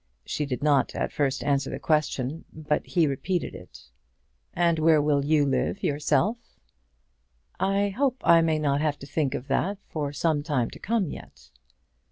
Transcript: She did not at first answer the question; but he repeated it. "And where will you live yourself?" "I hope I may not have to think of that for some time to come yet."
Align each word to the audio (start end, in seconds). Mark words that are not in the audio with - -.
She 0.25 0.47
did 0.47 0.63
not 0.63 0.95
at 0.95 1.11
first 1.11 1.43
answer 1.43 1.69
the 1.69 1.77
question; 1.77 2.43
but 2.51 2.83
he 2.87 3.05
repeated 3.05 3.53
it. 3.53 3.91
"And 4.51 4.79
where 4.79 4.99
will 4.99 5.23
you 5.23 5.45
live 5.45 5.83
yourself?" 5.83 6.57
"I 7.59 7.89
hope 7.89 8.19
I 8.25 8.41
may 8.41 8.57
not 8.57 8.81
have 8.81 8.97
to 8.97 9.05
think 9.05 9.35
of 9.35 9.47
that 9.49 9.77
for 9.89 10.11
some 10.11 10.41
time 10.41 10.71
to 10.71 10.79
come 10.79 11.11
yet." 11.11 11.51